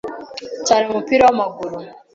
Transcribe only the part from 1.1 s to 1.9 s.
w’amaguru